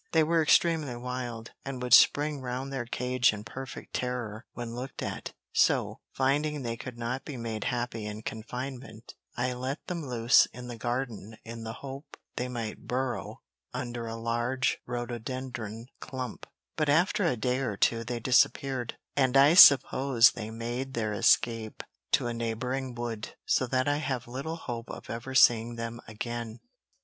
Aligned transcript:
They 0.13 0.23
were 0.23 0.41
extremely 0.41 0.95
wild, 0.95 1.51
and 1.63 1.79
would 1.83 1.93
spring 1.93 2.41
round 2.41 2.73
their 2.73 2.87
cage 2.87 3.31
in 3.33 3.43
perfect 3.43 3.93
terror 3.93 4.47
when 4.53 4.73
looked 4.73 5.03
at, 5.03 5.33
so, 5.53 5.99
finding 6.11 6.63
they 6.63 6.75
could 6.75 6.97
not 6.97 7.23
be 7.23 7.37
made 7.37 7.65
happy 7.65 8.07
in 8.07 8.23
confinement, 8.23 9.13
I 9.37 9.53
let 9.53 9.85
them 9.85 10.03
loose 10.07 10.47
in 10.47 10.65
the 10.67 10.75
garden 10.75 11.37
in 11.45 11.65
the 11.65 11.73
hope 11.85 12.17
they 12.35 12.47
might 12.47 12.87
burrow 12.87 13.41
under 13.75 14.07
a 14.07 14.15
large 14.15 14.79
rhododendron 14.87 15.85
clump, 15.99 16.47
but 16.75 16.89
after 16.89 17.23
a 17.23 17.37
day 17.37 17.59
or 17.59 17.77
two 17.77 18.03
they 18.03 18.19
disappeared, 18.19 18.97
and 19.15 19.37
I 19.37 19.53
suppose 19.53 20.31
they 20.31 20.49
made 20.49 20.95
their 20.95 21.13
escape 21.13 21.83
to 22.13 22.25
a 22.25 22.33
neighbouring 22.33 22.95
wood, 22.95 23.35
so 23.45 23.67
that 23.67 23.87
I 23.87 23.97
have 23.97 24.27
little 24.27 24.55
hope 24.55 24.89
of 24.89 25.11
ever 25.11 25.35
seeing 25.35 25.75
them 25.75 26.01
again. 26.07 26.59